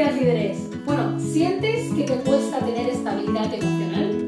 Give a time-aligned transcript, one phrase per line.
[0.00, 0.58] días, líderes.
[0.86, 4.24] Bueno, ¿sientes que te cuesta tener estabilidad emocional?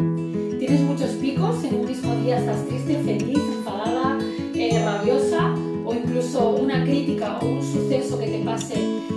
[0.59, 1.65] ¿Tienes muchos picos?
[1.65, 4.19] En un mismo día estás triste, feliz, enfadada,
[4.55, 5.55] eh, rabiosa
[5.87, 8.75] o incluso una crítica o un suceso que te pase,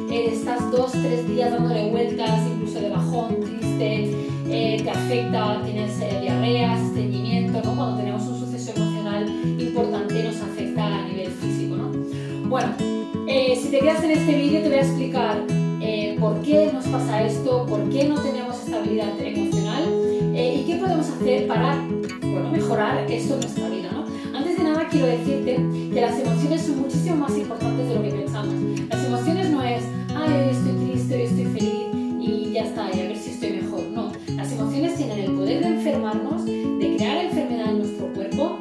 [0.10, 4.12] eh, estás dos, tres días dándole vueltas, incluso de bajón, triste,
[4.48, 7.76] eh, te afecta, tienes diarreas, estreñimiento, ¿no?
[7.76, 9.28] Cuando tenemos un suceso emocional
[9.60, 11.92] importante nos afecta a nivel físico, ¿no?
[12.48, 15.65] Bueno, si te quedas en este vídeo te voy a explicar
[16.20, 19.84] por qué nos pasa esto, por qué no tenemos estabilidad emocional
[20.34, 21.76] eh, y qué podemos hacer para
[22.22, 23.92] bueno, mejorar esto en nuestra vida.
[23.92, 24.06] ¿no?
[24.38, 25.56] Antes de nada quiero decirte
[25.94, 28.56] que las emociones son muchísimo más importantes de lo que pensamos.
[28.90, 29.84] Las emociones no es,
[30.16, 31.86] ay, hoy estoy triste, hoy estoy feliz
[32.20, 33.84] y ya está, y a ver si estoy mejor.
[33.94, 38.60] No, las emociones tienen el poder de enfermarnos, de crear enfermedad en nuestro cuerpo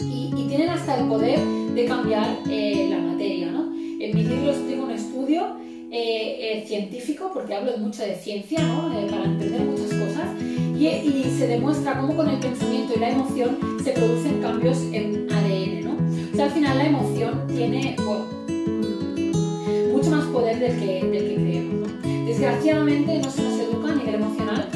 [0.00, 1.38] y, tienen hasta el poder
[1.74, 3.52] de cambiar eh, la materia.
[3.52, 3.70] ¿no?
[4.00, 5.67] En mi libro explico un estudio
[6.00, 8.96] eh, eh, científico, porque hablo mucho de ciencia, ¿no?
[8.96, 13.58] Eh, para entender muchas cosas, y, se demuestra cómo con el pensamiento y la emoción
[13.82, 15.84] se producen cambios en ADN.
[15.84, 15.96] ¿no?
[16.32, 21.34] O sea, al final la emoción tiene mm, mucho más poder del que, del que
[21.34, 21.90] creemos.
[21.90, 22.26] ¿no?
[22.26, 24.68] Desgraciadamente no se nos educa a nivel emocional,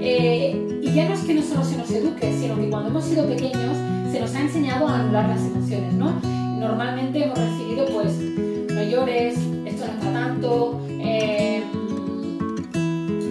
[0.00, 3.26] y ya no es que no solo se nos eduque, sino que cuando hemos sido
[3.26, 3.76] pequeños
[4.12, 5.92] se nos ha enseñado a anular las emociones.
[5.94, 6.20] ¿no?
[6.22, 9.38] Normalmente hemos recibido pues no llores,
[10.12, 11.62] tanto, eh,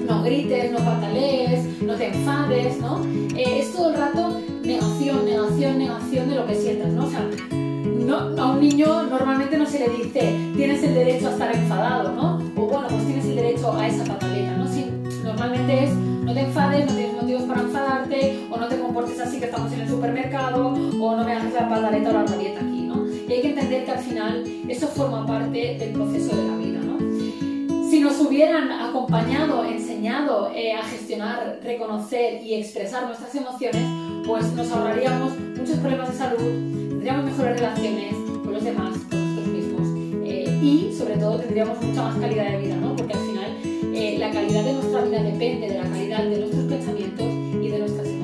[0.07, 3.03] no grites, no patalees, no te enfades, ¿no?
[3.35, 7.05] Eh, es todo el rato negación, negación, negación de lo que sientas, ¿no?
[7.05, 7.25] O sea,
[8.37, 12.35] a un niño normalmente no se le dice tienes el derecho a estar enfadado, ¿no?
[12.55, 14.67] O bueno, pues tienes el derecho a esa pataleta, ¿no?
[14.67, 14.85] Si,
[15.23, 19.39] normalmente es no te enfades, no tienes motivos para enfadarte, o no te comportes así
[19.39, 22.61] que estamos en el supermercado, o no me haces la pataleta o la rabieta.
[23.27, 26.79] Y hay que entender que al final eso forma parte del proceso de la vida.
[26.79, 26.97] ¿no?
[27.89, 33.83] Si nos hubieran acompañado, enseñado eh, a gestionar, reconocer y expresar nuestras emociones,
[34.25, 36.37] pues nos ahorraríamos muchos problemas de salud,
[36.89, 39.87] tendríamos mejores relaciones con los demás, con nosotros mismos
[40.25, 42.95] eh, y sobre todo tendríamos mucha más calidad de vida, ¿no?
[42.95, 43.57] porque al final
[43.93, 47.27] eh, la calidad de nuestra vida depende de la calidad de nuestros pensamientos
[47.61, 48.16] y de nuestras emociones.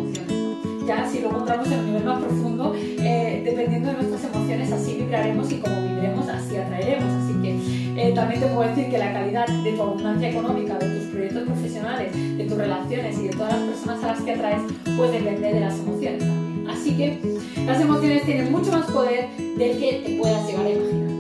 [0.88, 5.52] Ya si lo encontramos en un nivel más profundo, dependiendo de nuestras emociones, así vibraremos
[5.52, 7.12] y como vibremos, así atraeremos.
[7.24, 10.98] Así que eh, también te puedo decir que la calidad de tu abundancia económica, de
[10.98, 14.62] tus proyectos profesionales, de tus relaciones y de todas las personas a las que atraes,
[14.98, 16.68] pues depende de las emociones también.
[16.70, 17.20] Así que
[17.66, 21.14] las emociones tienen mucho más poder del que te puedas llegar a imaginar.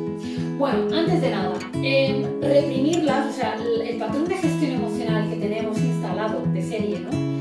[0.57, 1.53] Bueno, antes de nada,
[1.83, 7.32] eh, reprimirlas, o sea, el, patrón de gestión emocional que tenemos instalado de serie, ¿no?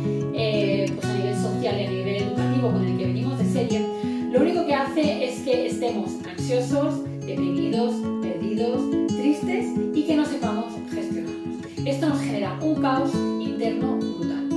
[5.85, 11.57] Estemos ansiosos, deprimidos, perdidos, tristes y que no sepamos gestionarnos.
[11.85, 14.49] Esto nos genera un caos interno brutal.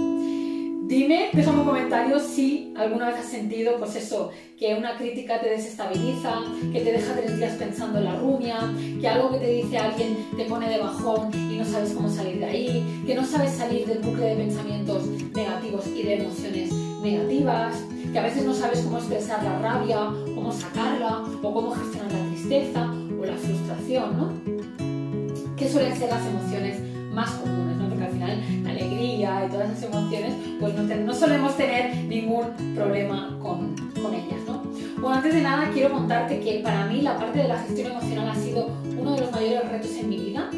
[0.88, 5.50] Dime, déjame un comentario si alguna vez has sentido, pues eso, que una crítica te
[5.50, 8.60] desestabiliza, que te deja tres días pensando en la rumia,
[9.02, 12.38] que algo que te dice alguien te pone de bajón y no sabes cómo salir
[12.38, 16.72] de ahí, que no sabes salir del bucle de pensamientos negativos y de emociones
[17.02, 17.84] negativas,
[18.16, 19.98] que a veces no sabes cómo expresar la rabia,
[20.34, 22.90] cómo sacarla, o cómo gestionar la tristeza
[23.22, 25.54] o la frustración, ¿no?
[25.58, 26.80] Que suelen ser las emociones
[27.14, 27.90] más comunes, ¿no?
[27.90, 33.38] Porque al final la alegría y todas esas emociones, pues no, solemos tener ningún problema
[33.42, 34.64] con, con ellas, ¿no?
[35.02, 38.30] Bueno, antes de nada quiero contarte que para mí la parte de la gestión emocional
[38.30, 40.50] ha sido uno de los mayores retos en mi vida,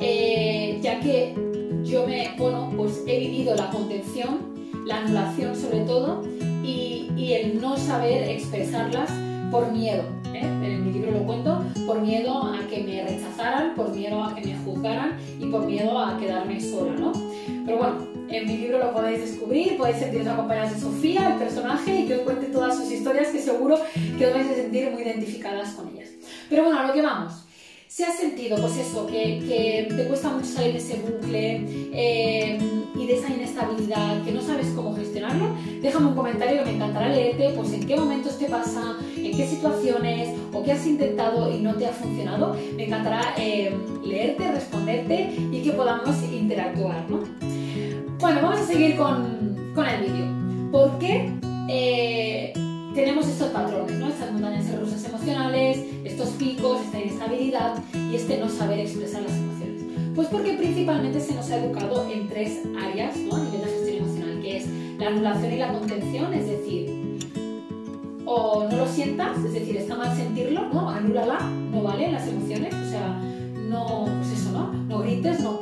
[0.00, 1.32] eh, ya que
[1.84, 4.52] yo me, bueno, pues he vivido la contención
[4.84, 6.22] la anulación sobre todo
[6.62, 9.10] y, el no saber expresarlas
[9.50, 10.02] por miedo.
[10.32, 10.40] ¿eh?
[10.40, 14.46] En mi libro lo cuento, por miedo a que me rechazaran, por miedo a que
[14.46, 16.92] me juzgaran y por miedo a quedarme sola.
[16.98, 17.12] ¿no?
[17.64, 22.00] Pero bueno, en mi libro lo podéis descubrir, podéis sentiros acompañados de Sofía, el personaje,
[22.00, 23.78] y que os cuente todas sus historias que seguro
[24.18, 26.08] que os vais a sentir muy identificadas con ellas.
[26.48, 27.43] Pero bueno, a lo que vamos.
[27.94, 31.62] Si has sentido, pues eso, que, te cuesta mucho salir de ese bucle
[31.92, 32.58] eh,
[32.92, 37.08] y de esa inestabilidad, que no sabes cómo gestionarlo, déjame un comentario que me encantará
[37.08, 41.60] leerte, pues en qué momentos te pasa, en qué situaciones o qué has intentado y
[41.60, 42.56] no te ha funcionado.
[42.74, 43.72] Me encantará eh,
[44.04, 47.20] leerte, responderte y que podamos interactuar, ¿no?
[48.18, 50.72] Bueno, vamos a seguir con, el vídeo.
[50.72, 51.30] ¿Por qué
[51.68, 52.52] eh,
[52.94, 54.08] tenemos estos patrones, ¿no?
[54.08, 59.82] estas montañas rusas emocionales, estos picos, esta inestabilidad y este no saber expresar las emociones.
[60.14, 63.36] Pues porque principalmente se nos ha educado en tres áreas ¿no?
[63.36, 64.66] a nivel de gestión emocional, que es
[64.98, 67.04] la anulación y la contención, es decir,
[68.24, 70.88] o no lo sientas, es decir, está mal sentirlo, ¿no?
[70.88, 73.20] Anúlala, no vale las emociones, o sea,
[73.68, 74.72] no, pues eso, ¿no?
[74.72, 75.60] No grites, no,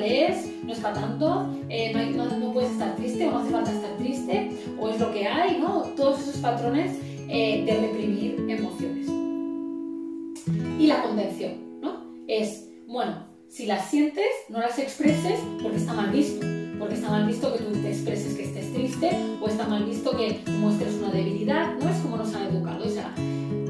[0.00, 3.96] Es, no es para tanto, eh, no, puedes estar triste o no hace falta estar
[3.98, 5.82] triste, o es lo que hay, ¿no?
[5.96, 6.96] Todos esos patrones
[7.28, 9.08] eh, de reprimir emociones.
[10.78, 12.04] Y la contención, ¿no?
[12.26, 16.46] Es, bueno, si las sientes, no las expreses porque está mal visto.
[16.78, 19.10] Porque está mal visto que tú te expreses que estés triste
[19.40, 21.88] o está mal visto que muestres una debilidad, ¿no?
[21.88, 22.84] Es como nos han educado.
[22.84, 23.14] O sea,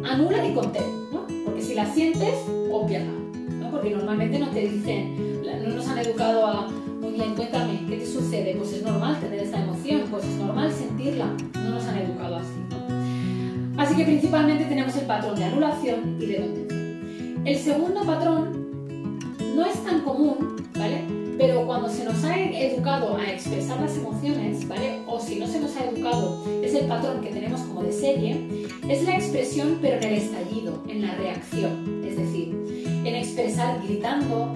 [0.09, 1.27] anula y contén, ¿no?
[1.45, 2.35] Porque si las sientes,
[2.71, 3.13] obviala,
[3.61, 3.71] ¿no?
[3.71, 5.32] Porque normalmente no te dicen,
[5.63, 6.69] no nos han educado a,
[7.01, 8.55] muy bien, cuéntame, ¿qué te sucede?
[8.57, 11.27] Pues es normal tener esta emoción, pues es normal sentirla.
[11.55, 13.81] No nos han educado así, ¿no?
[13.83, 17.47] Así que principalmente tenemos el patrón de anulación y de contención.
[17.47, 21.05] El segundo patrón no es tan común, ¿vale?
[21.39, 25.01] Pero cuando se nos ha educado a expresar las emociones, ¿vale?
[25.07, 28.67] O si no se nos ha educado, es el patrón que tenemos como de serie,
[28.89, 32.03] es la expresión pero en el estallido, en la reacción.
[32.07, 32.55] Es decir,
[33.05, 34.53] en expresar gritando,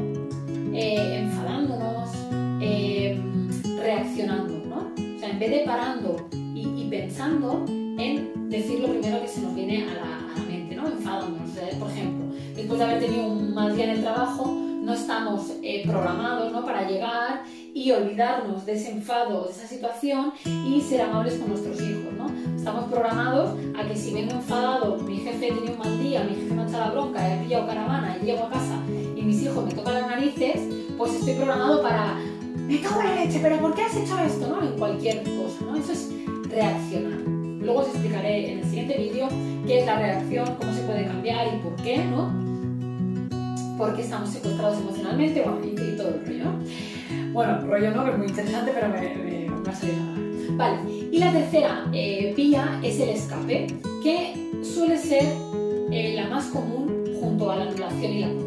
[0.78, 2.10] eh, enfadándonos,
[2.60, 3.18] eh,
[3.80, 4.92] reaccionando, ¿no?
[5.16, 9.54] O sea, en vez de parando y, pensando en decir lo primero que se nos
[9.54, 10.86] viene a la, mente, ¿no?
[10.86, 11.50] Enfadándonos.
[11.78, 14.54] Por ejemplo, después de haber tenido un mal día en el trabajo,
[14.86, 16.64] no estamos eh, programados ¿no?
[16.64, 17.42] para llegar
[17.74, 22.12] y olvidarnos de ese enfado, de esa situación y ser amables con nuestros hijos.
[22.16, 22.30] ¿no?
[22.56, 26.54] Estamos programados a que si vengo enfadado, mi jefe tiene un mal día, mi jefe
[26.54, 29.72] me echa la bronca, he pillado caravana y llego a casa y mis hijos me
[29.74, 30.60] tocan las narices,
[30.96, 32.18] pues estoy programado para
[32.68, 34.48] me cago en la leche, pero ¿por qué has hecho esto?
[34.48, 34.62] ¿no?
[34.62, 35.76] En cualquier cosa, ¿no?
[35.76, 36.10] Eso es
[36.48, 37.20] reaccionar.
[37.60, 39.28] Luego os explicaré en el siguiente vídeo
[39.66, 42.46] qué es la reacción, cómo se puede cambiar y por qué, ¿no?
[43.76, 46.50] porque estamos secuestrados emocionalmente, bueno, y, todo el rollo.
[47.32, 49.94] Bueno, rollo no, que es muy interesante, pero me, me, va a salir
[50.52, 50.78] Vale,
[51.12, 53.66] y la tercera eh, vía es el escape,
[54.02, 55.24] que suele ser
[55.90, 58.45] eh, la más común junto a la anulación y la.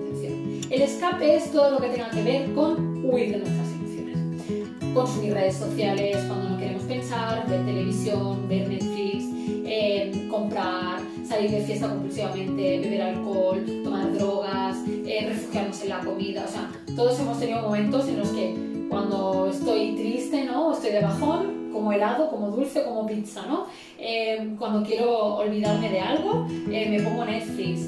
[0.70, 4.94] El escape es todo lo que tenga que ver con huir de nuestras emociones.
[4.94, 9.26] Consumir redes sociales cuando no queremos pensar, ver televisión, ver Netflix,
[9.66, 14.78] eh, comprar, salir de fiesta compulsivamente, beber alcohol, tomar drogas,
[15.08, 16.46] eh, refugiarnos en la comida.
[16.48, 18.56] O sea, todos hemos tenido momentos en los que
[18.90, 20.68] cuando estoy triste, ¿no?
[20.68, 23.66] O estoy de bajón, como helado, como dulce, como pizza, ¿no?
[23.98, 27.88] Eh, cuando quiero olvidarme de algo, me pongo Netflix.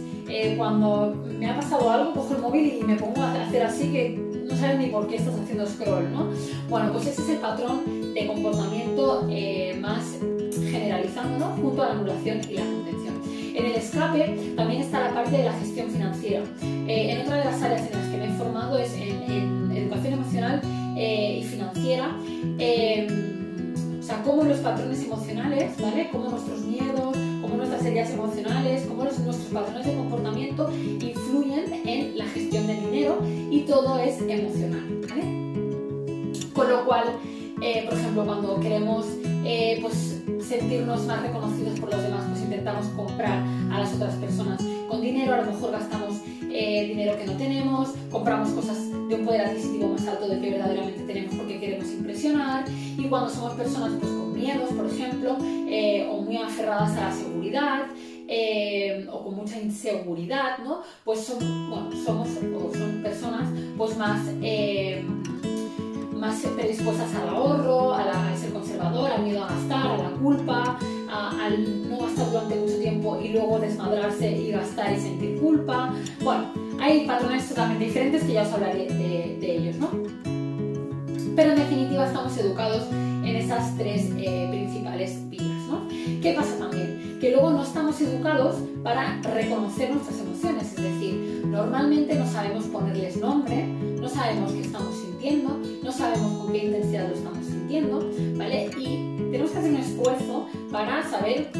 [0.57, 4.19] Cuando me ha pasado algo, cojo el móvil y me pongo a hacer así que
[4.49, 6.29] no sabes ni por qué estás haciendo scroll, ¿no?
[6.69, 9.27] Bueno, pues ese es el patrón de comportamiento
[9.79, 10.17] más
[10.69, 11.45] generalizando.
[11.61, 13.21] Junto a la anulación y la contención.
[13.55, 16.43] En el escape también está la parte de la gestión financiera.
[16.63, 20.13] Eh, en otra de las áreas en las que me he formado es en, educación
[20.13, 20.61] emocional
[20.97, 22.15] eh, y financiera.
[22.59, 23.07] Eh,
[23.99, 26.09] o sea, cómo los patrones emocionales, ¿vale?
[26.11, 27.15] Cómo nuestros miedos,
[27.81, 33.17] nuestras heridas emocionales, cómo nuestros patrones de comportamiento influyen en la gestión del dinero
[33.49, 36.43] y todo es emocional, ¿vale?
[36.53, 37.05] Con lo cual,
[37.55, 39.05] por ejemplo, cuando queremos
[39.81, 45.01] pues, sentirnos más reconocidos por los demás, pues intentamos comprar a las otras personas con
[45.01, 46.17] dinero, a lo mejor gastamos
[46.51, 50.51] eh, dinero que no tenemos, compramos cosas de un poder adquisitivo más alto del que
[50.51, 56.21] verdaderamente tenemos porque queremos impresionar y cuando somos personas pues, miedos, por ejemplo, eh, o
[56.21, 57.83] muy aferradas a la seguridad,
[58.27, 60.81] eh, o con mucha inseguridad, ¿no?
[61.03, 61.39] Pues son,
[61.69, 63.47] bueno, somos o son personas
[63.77, 64.19] pues más
[66.21, 70.77] más predispuestas al ahorro, a, ser conservador, al miedo a gastar, a la culpa,
[71.09, 75.91] al no gastar durante mucho tiempo y luego desmadrarse y gastar y sentir culpa.
[76.23, 76.45] Bueno,
[76.79, 79.89] hay patrones totalmente diferentes que ya os hablaré de, ellos, ¿no?
[81.35, 82.83] Pero en definitiva estamos educados
[83.31, 85.87] en esas tres eh, principales vías, ¿no?
[86.21, 87.17] ¿Qué pasa también?
[87.21, 93.17] Que luego no estamos educados para reconocer nuestras emociones, es decir, normalmente no sabemos ponerles
[93.17, 98.69] nombre, no sabemos qué estamos sintiendo, no sabemos con qué intensidad lo estamos sintiendo, ¿vale?
[98.77, 101.51] Y tenemos que hacer un esfuerzo para saber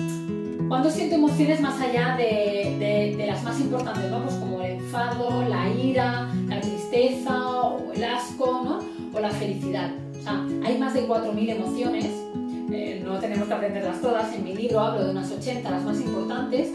[0.68, 4.24] cuándo siento emociones más allá de, las más importantes, ¿no?
[4.24, 8.80] Pues como el enfado, la ira, la tristeza, o el asco, ¿no?
[9.18, 9.92] O la felicidad.
[10.22, 12.06] Sea, hay más de 4.000 emociones,
[12.72, 16.00] eh, no tenemos que aprenderlas todas, en mi libro hablo de unas 80, las más
[16.00, 16.70] importantes,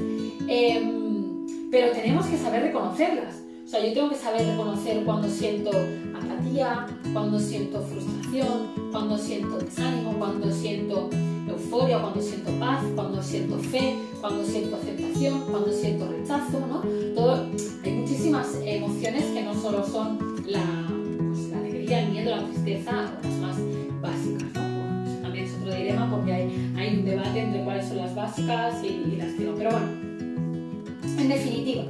[0.49, 3.43] em, pero tenemos que saber reconocerlas.
[3.65, 5.71] O sea, yo tengo que saber reconocer cuando siento
[6.15, 11.11] apatía, cuando siento frustración, cuando siento desánimo, cuando siento
[11.49, 16.83] euforia, cuando siento paz, cuando siento fe, cuando siento aceptación, cuando siento rechazo, ¿no?
[17.85, 20.63] Hay muchísimas emociones que no solo son la,
[21.19, 23.13] pues, la alegría, el miedo, la tristeza,
[26.87, 29.55] hay, un debate entre cuáles son las básicas y, y las que no.
[29.55, 29.87] Pero bueno,
[31.19, 31.85] en definitiva,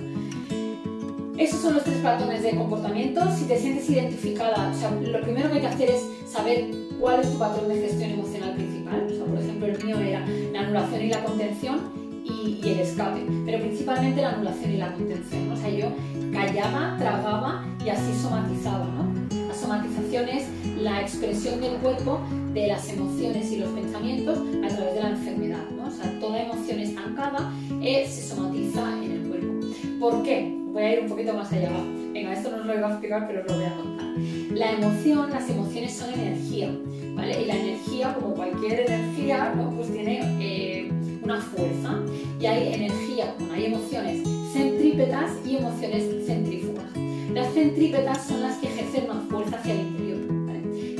[1.38, 3.20] esos son los tres patrones de comportamiento.
[3.36, 7.20] Si te sientes identificada, o sea, lo primero que hay que hacer es saber cuál
[7.20, 9.06] es tu patrón de gestión emocional principal.
[9.06, 11.80] O sea, por ejemplo, el mío era la anulación y la contención
[12.24, 15.52] y, el escape, pero principalmente la anulación y la contención.
[15.52, 15.88] O sea, yo
[16.32, 18.86] callaba, tragaba y así somatizaba.
[18.86, 19.46] ¿no?
[19.48, 22.20] La somatización es la expresión del cuerpo
[22.52, 25.64] de las emociones y los pensamientos a través de la enfermedad.
[25.76, 25.86] ¿no?
[25.86, 27.52] O sea, toda emoción estancada
[27.82, 29.66] eh, se somatiza en el cuerpo.
[30.00, 30.54] ¿Por qué?
[30.72, 31.70] Voy a ir un poquito más allá.
[32.12, 34.06] Venga, esto no os lo voy a explicar, pero os lo voy a contar.
[34.52, 36.70] La emoción, las emociones son energía,
[37.14, 37.42] ¿vale?
[37.42, 39.70] Y la energía, como cualquier energía, ¿no?
[39.70, 40.90] pues tiene eh,
[41.22, 42.00] una fuerza.
[42.40, 46.86] Y hay energía, como hay emociones centrípetas y emociones centrífugas.
[47.32, 50.05] Las centrípetas son las que ejercen una fuerza hacia el interior,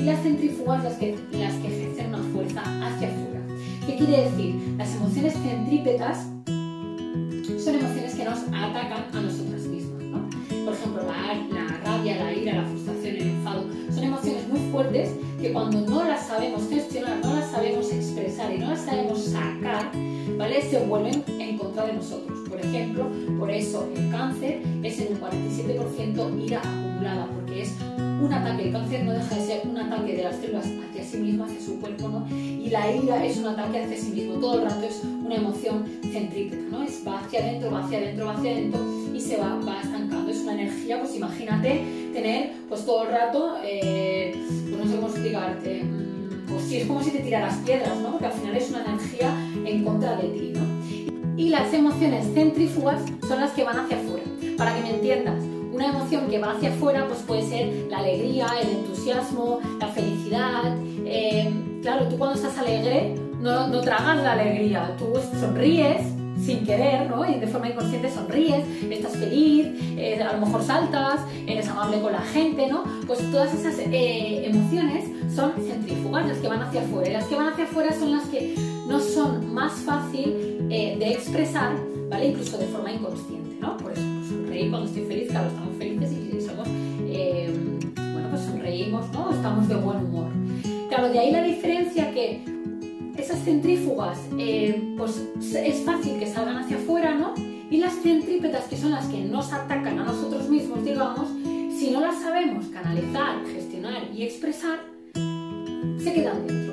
[0.06, 3.40] las centrífugas las que, las que ejercen una fuerza hacia afuera.
[3.86, 4.74] ¿Qué quiere decir?
[4.78, 6.28] Las emociones centrípetas
[7.58, 10.02] son emociones que nos atacan a nosotras mismas.
[10.04, 10.28] ¿no?
[10.64, 15.10] Por ejemplo, la, la rabia, la ira, la frustración, el enfado, son emociones muy fuertes
[15.40, 19.90] que cuando no las sabemos gestionar, no las sabemos expresar y no las sabemos sacar,
[20.38, 20.62] ¿vale?
[20.62, 22.48] se vuelven en contra de nosotros.
[22.48, 27.74] Por ejemplo, por eso el cáncer es en un 47% ira acumulada, porque es
[28.20, 28.66] un ataque.
[28.66, 31.60] El cáncer no deja de ser un ataque de las células hacia sí mismo, hacia
[31.60, 32.26] su cuerpo, ¿no?
[32.30, 34.34] Y la ira es un ataque hacia sí mismo.
[34.34, 36.82] Todo el rato es una emoción centrípeta, ¿no?
[36.82, 38.80] Es va hacia adentro, va hacia adentro, va hacia adentro
[39.14, 40.30] y se va, va estancando.
[40.30, 45.08] Es una energía, pues imagínate tener pues todo el rato, eh, pues no sé cómo
[45.08, 48.12] explicarte, mm, pues sí, es como si te tiraras piedras, ¿no?
[48.12, 50.66] Porque al final es una energía en contra de ti, ¿no?
[51.36, 54.24] Y las emociones centrífugas son las que van hacia afuera.
[54.56, 55.42] Para que me entiendas,
[55.76, 60.74] una emoción que va hacia afuera pues puede ser la alegría, el entusiasmo, la felicidad.
[61.04, 61.52] Eh,
[61.82, 66.00] claro, tú cuando estás alegre no, tragas la alegría, tú sonríes
[66.42, 67.28] sin querer, ¿no?
[67.28, 69.66] Y de forma inconsciente sonríes, estás feliz,
[69.96, 72.84] eh, a lo mejor saltas, eres amable con la gente, ¿no?
[73.06, 77.10] Pues todas esas eh, emociones son centrífugas, las que van hacia afuera.
[77.10, 78.54] Y las que van hacia afuera son las que
[78.88, 81.76] no son más fácil de expresar,
[82.08, 82.28] ¿vale?
[82.28, 83.76] Incluso de forma inconsciente, ¿no?
[83.76, 84.15] Por eso
[84.76, 86.68] cuando estoy feliz, claro, estamos felices y somos,
[87.08, 87.50] eh,
[87.96, 89.32] bueno, pues sonreímos, ¿no?
[89.32, 90.28] Estamos de buen humor.
[90.90, 92.42] Claro, de ahí la diferencia que
[93.16, 95.22] esas centrífugas, eh, pues
[95.54, 97.32] es fácil que salgan hacia afuera, ¿no?
[97.70, 101.26] Y las centrípetas, que son las que nos atacan a nosotros mismos, digamos,
[101.74, 104.80] si no las sabemos canalizar, gestionar y expresar,
[105.14, 106.65] se quedan dentro.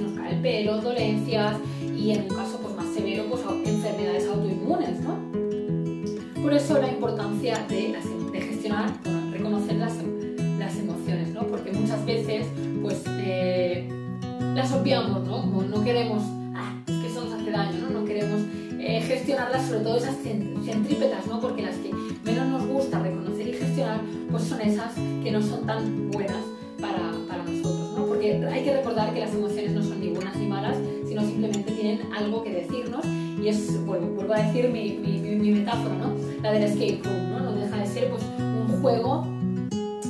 [0.00, 1.56] Nos cae el pelo, dolencias,
[1.96, 5.18] y en un caso pues, más severo, pues enfermedades autoinmunes, ¿no?
[6.42, 7.94] Por eso la importancia de,
[8.32, 8.90] de gestionar,
[9.30, 9.92] reconocer las,
[10.58, 11.42] las, emociones, ¿no?
[11.46, 12.46] Porque muchas veces,
[12.82, 13.88] pues, eh,
[14.54, 15.42] las obviamos, ¿no?
[15.42, 16.22] Como no queremos,
[16.54, 18.00] ah, es que eso nos hace daño, ¿no?
[18.00, 18.40] No queremos
[18.78, 20.16] eh, gestionarlas, sobre todo esas
[20.64, 21.40] centrípetas, ¿no?
[21.40, 21.92] Porque las que
[22.24, 26.42] menos nos gusta reconocer y gestionar, pues son esas que no son tan buenas
[26.80, 28.06] para, para nosotros, ¿no?
[28.06, 29.69] Porque hay que recordar que las emociones
[32.20, 33.04] algo que decirnos
[33.42, 36.14] y es, bueno, vuelvo a decir mi, mi, metáfora, ¿no?
[36.42, 37.40] La del escape room, ¿no?
[37.40, 39.26] No deja de ser pues un juego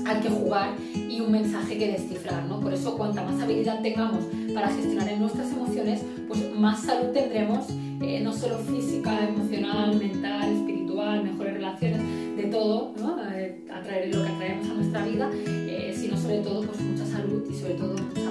[0.07, 2.61] al que jugar y un mensaje que descifrar, ¿no?
[2.61, 7.67] Por eso cuanta más habilidad tengamos para gestionar en nuestras emociones, pues más salud tendremos,
[8.00, 12.00] eh, no solo física, emocional, mental, espiritual, mejores relaciones,
[12.37, 13.17] de todo, ¿no?
[13.33, 17.45] Eh, atraer lo que atraemos a nuestra vida, eh, sino sobre todo pues mucha salud
[17.49, 18.31] y sobre todo mucha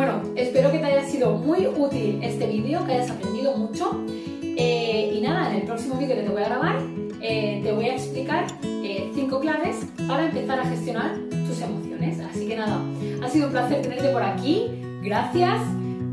[0.00, 4.02] bueno, espero que te haya sido muy útil este vídeo, que hayas aprendido mucho.
[4.42, 6.78] Eh, y nada, en el próximo vídeo que te voy a grabar,
[7.20, 12.18] eh, te voy a explicar 5 eh, claves para empezar a gestionar tus emociones.
[12.18, 12.80] Así que nada,
[13.22, 14.70] ha sido un placer tenerte por aquí.
[15.02, 15.60] Gracias.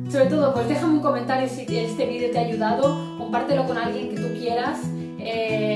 [0.10, 4.10] Sobre todo, pues déjame un comentario si este vídeo te ha ayudado, compártelo con alguien
[4.10, 4.82] que tú quieras.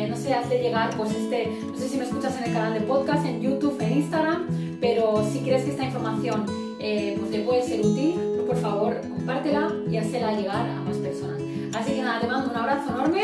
[0.09, 2.81] no sé, hazle llegar, pues este, no sé si me escuchas en el canal de
[2.81, 4.47] podcast, en YouTube, en Instagram,
[4.81, 9.01] pero si quieres que esta información eh, pues le puede ser útil, pues por favor
[9.01, 11.39] compártela y hazla llegar a más personas.
[11.73, 13.21] Así que nada, te mando un abrazo enorme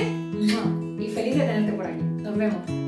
[0.99, 2.01] y feliz de tenerte por aquí.
[2.21, 2.86] Nos vemos.